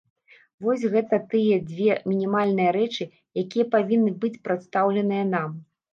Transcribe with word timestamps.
Вось 0.67 0.85
гэта 0.93 1.17
тыя 1.33 1.59
дзве 1.67 1.97
мінімальныя 2.13 2.71
рэчы, 2.79 3.07
якія 3.43 3.65
павінны 3.77 4.11
быць 4.25 4.41
прадстаўленыя 4.49 5.25
нам. 5.35 5.49